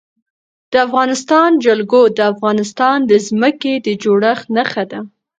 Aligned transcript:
د 0.71 0.73
افغانستان 0.87 1.49
جلکو 1.65 2.01
د 2.17 2.19
افغانستان 2.33 2.97
د 3.11 3.11
ځمکې 3.27 3.73
د 3.85 3.87
جوړښت 4.03 4.45
نښه 4.55 4.83
ده. 4.91 4.99